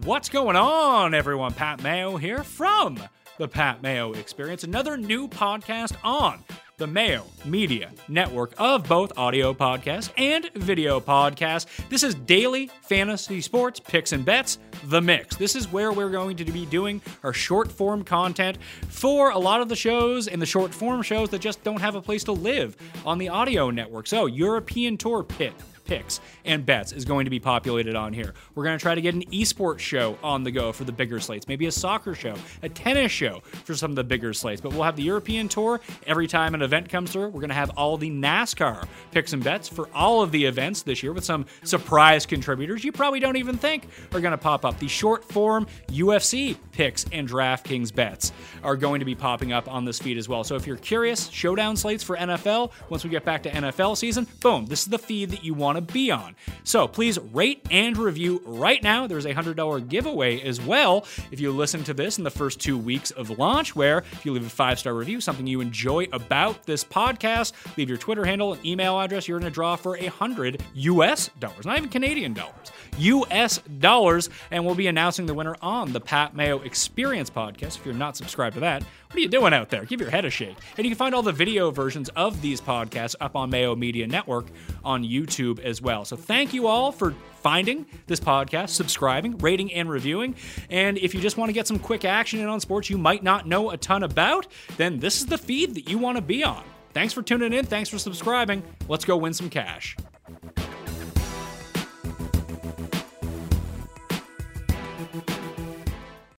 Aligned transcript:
What's 0.00 0.30
going 0.30 0.56
on, 0.56 1.12
everyone? 1.12 1.52
Pat 1.52 1.82
Mayo 1.82 2.16
here 2.16 2.42
from 2.42 2.98
the 3.36 3.46
Pat 3.46 3.82
Mayo 3.82 4.14
Experience, 4.14 4.64
another 4.64 4.96
new 4.96 5.28
podcast 5.28 5.96
on 6.02 6.42
the 6.78 6.86
Mayo 6.86 7.26
Media 7.44 7.90
Network 8.08 8.54
of 8.56 8.88
both 8.88 9.12
audio 9.18 9.52
podcasts 9.52 10.10
and 10.16 10.50
video 10.54 10.98
podcasts. 10.98 11.66
This 11.90 12.02
is 12.02 12.14
daily 12.14 12.70
fantasy 12.80 13.42
sports 13.42 13.80
picks 13.80 14.12
and 14.12 14.24
bets, 14.24 14.58
the 14.84 15.02
mix. 15.02 15.36
This 15.36 15.54
is 15.54 15.70
where 15.70 15.92
we're 15.92 16.08
going 16.08 16.38
to 16.38 16.44
be 16.46 16.64
doing 16.64 17.02
our 17.22 17.34
short 17.34 17.70
form 17.70 18.02
content 18.02 18.56
for 18.88 19.32
a 19.32 19.38
lot 19.38 19.60
of 19.60 19.68
the 19.68 19.76
shows 19.76 20.26
and 20.26 20.40
the 20.40 20.46
short 20.46 20.72
form 20.72 21.02
shows 21.02 21.28
that 21.28 21.40
just 21.42 21.62
don't 21.64 21.82
have 21.82 21.96
a 21.96 22.00
place 22.00 22.24
to 22.24 22.32
live 22.32 22.78
on 23.04 23.18
the 23.18 23.28
audio 23.28 23.68
network. 23.68 24.06
So, 24.06 24.24
European 24.24 24.96
Tour 24.96 25.22
Pit 25.22 25.52
picks 25.92 26.20
and 26.46 26.64
bets 26.64 26.92
is 26.92 27.04
going 27.04 27.26
to 27.26 27.30
be 27.30 27.38
populated 27.38 27.94
on 27.94 28.14
here. 28.14 28.32
We're 28.54 28.64
going 28.64 28.78
to 28.78 28.82
try 28.82 28.94
to 28.94 29.00
get 29.02 29.14
an 29.14 29.24
esports 29.24 29.80
show 29.80 30.16
on 30.22 30.42
the 30.42 30.50
go 30.50 30.72
for 30.72 30.84
the 30.84 30.92
bigger 30.92 31.20
slates, 31.20 31.46
maybe 31.46 31.66
a 31.66 31.72
soccer 31.72 32.14
show, 32.14 32.34
a 32.62 32.70
tennis 32.70 33.12
show 33.12 33.40
for 33.64 33.74
some 33.74 33.90
of 33.90 33.96
the 33.96 34.04
bigger 34.04 34.32
slates. 34.32 34.62
But 34.62 34.72
we'll 34.72 34.84
have 34.84 34.96
the 34.96 35.02
European 35.02 35.50
Tour 35.50 35.82
every 36.06 36.26
time 36.26 36.54
an 36.54 36.62
event 36.62 36.88
comes 36.88 37.12
through. 37.12 37.28
We're 37.28 37.40
going 37.40 37.50
to 37.50 37.54
have 37.54 37.70
all 37.76 37.98
the 37.98 38.10
NASCAR 38.10 38.86
picks 39.10 39.34
and 39.34 39.44
bets 39.44 39.68
for 39.68 39.90
all 39.94 40.22
of 40.22 40.32
the 40.32 40.46
events 40.46 40.80
this 40.80 41.02
year 41.02 41.12
with 41.12 41.24
some 41.24 41.44
surprise 41.62 42.24
contributors 42.24 42.84
you 42.84 42.92
probably 42.92 43.20
don't 43.20 43.36
even 43.36 43.58
think 43.58 43.86
are 44.14 44.20
going 44.20 44.32
to 44.32 44.38
pop 44.38 44.64
up. 44.64 44.78
The 44.78 44.88
short 44.88 45.22
form 45.26 45.66
UFC 45.88 46.56
picks 46.72 47.04
and 47.12 47.28
DraftKings 47.28 47.94
bets 47.94 48.32
are 48.64 48.76
going 48.76 49.00
to 49.00 49.04
be 49.04 49.14
popping 49.14 49.52
up 49.52 49.70
on 49.70 49.84
this 49.84 49.98
feed 49.98 50.16
as 50.16 50.26
well. 50.26 50.42
So 50.42 50.56
if 50.56 50.66
you're 50.66 50.76
curious, 50.78 51.28
showdown 51.28 51.76
slates 51.76 52.02
for 52.02 52.16
NFL, 52.16 52.72
once 52.88 53.04
we 53.04 53.10
get 53.10 53.26
back 53.26 53.42
to 53.42 53.50
NFL 53.50 53.98
season, 53.98 54.26
boom, 54.40 54.64
this 54.64 54.80
is 54.80 54.86
the 54.86 54.98
feed 54.98 55.30
that 55.30 55.44
you 55.44 55.52
want 55.52 55.76
to 55.76 55.81
be 55.82 56.10
on. 56.10 56.34
So 56.64 56.88
please 56.88 57.18
rate 57.18 57.66
and 57.70 57.96
review 57.96 58.42
right 58.44 58.82
now. 58.82 59.06
There's 59.06 59.26
a 59.26 59.34
$100 59.34 59.88
giveaway 59.88 60.40
as 60.42 60.60
well 60.60 61.06
if 61.30 61.40
you 61.40 61.52
listen 61.52 61.84
to 61.84 61.94
this 61.94 62.18
in 62.18 62.24
the 62.24 62.30
first 62.30 62.60
two 62.60 62.78
weeks 62.78 63.10
of 63.10 63.30
launch, 63.38 63.76
where 63.76 63.98
if 64.12 64.24
you 64.24 64.32
leave 64.32 64.46
a 64.46 64.50
five 64.50 64.78
star 64.78 64.94
review, 64.94 65.20
something 65.20 65.46
you 65.46 65.60
enjoy 65.60 66.06
about 66.12 66.64
this 66.64 66.84
podcast, 66.84 67.52
leave 67.76 67.88
your 67.88 67.98
Twitter 67.98 68.24
handle 68.24 68.52
and 68.52 68.64
email 68.64 68.98
address, 69.00 69.28
you're 69.28 69.38
in 69.38 69.44
a 69.44 69.50
draw 69.50 69.76
for 69.76 69.96
a 69.96 70.06
hundred 70.06 70.62
US 70.74 71.28
dollars, 71.40 71.66
not 71.66 71.78
even 71.78 71.90
Canadian 71.90 72.32
dollars, 72.32 72.72
US 72.98 73.58
dollars. 73.58 74.30
And 74.50 74.64
we'll 74.64 74.74
be 74.74 74.86
announcing 74.86 75.26
the 75.26 75.34
winner 75.34 75.56
on 75.60 75.92
the 75.92 76.00
Pat 76.00 76.34
Mayo 76.34 76.60
Experience 76.60 77.30
podcast. 77.30 77.78
If 77.78 77.84
you're 77.84 77.94
not 77.94 78.16
subscribed 78.16 78.54
to 78.54 78.60
that, 78.60 78.82
what 78.82 79.18
are 79.18 79.20
you 79.20 79.28
doing 79.28 79.52
out 79.52 79.68
there? 79.68 79.84
Give 79.84 80.00
your 80.00 80.08
head 80.08 80.24
a 80.24 80.30
shake. 80.30 80.56
And 80.78 80.86
you 80.86 80.90
can 80.90 80.96
find 80.96 81.14
all 81.14 81.22
the 81.22 81.32
video 81.32 81.70
versions 81.70 82.08
of 82.16 82.40
these 82.40 82.62
podcasts 82.62 83.14
up 83.20 83.36
on 83.36 83.50
Mayo 83.50 83.76
Media 83.76 84.06
Network 84.06 84.46
on 84.84 85.04
YouTube 85.04 85.58
as 85.60 85.80
well. 85.80 86.04
So 86.04 86.16
thank 86.16 86.52
you 86.52 86.66
all 86.66 86.92
for 86.92 87.14
finding 87.42 87.86
this 88.06 88.20
podcast, 88.20 88.70
subscribing, 88.70 89.38
rating, 89.38 89.72
and 89.72 89.90
reviewing. 89.90 90.36
And 90.70 90.96
if 90.98 91.14
you 91.14 91.20
just 91.20 91.36
want 91.36 91.48
to 91.48 91.52
get 91.52 91.66
some 91.66 91.78
quick 91.78 92.04
action 92.04 92.40
in 92.40 92.46
on 92.46 92.60
sports 92.60 92.88
you 92.88 92.98
might 92.98 93.22
not 93.22 93.46
know 93.46 93.70
a 93.70 93.76
ton 93.76 94.02
about, 94.02 94.46
then 94.76 95.00
this 95.00 95.20
is 95.20 95.26
the 95.26 95.38
feed 95.38 95.74
that 95.74 95.88
you 95.88 95.98
want 95.98 96.16
to 96.16 96.22
be 96.22 96.44
on. 96.44 96.62
Thanks 96.92 97.12
for 97.12 97.22
tuning 97.22 97.52
in. 97.52 97.64
Thanks 97.64 97.88
for 97.88 97.98
subscribing. 97.98 98.62
Let's 98.88 99.04
go 99.04 99.16
win 99.16 99.34
some 99.34 99.50
cash. 99.50 99.96